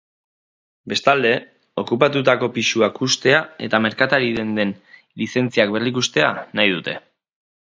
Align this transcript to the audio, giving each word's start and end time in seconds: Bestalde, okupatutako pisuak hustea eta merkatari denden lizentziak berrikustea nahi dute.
Bestalde, 0.91 1.33
okupatutako 1.81 2.49
pisuak 2.57 2.97
hustea 3.07 3.41
eta 3.67 3.81
merkatari 3.87 4.33
denden 4.39 4.73
lizentziak 5.23 5.75
berrikustea 5.77 6.33
nahi 6.61 6.75
dute. 6.79 6.99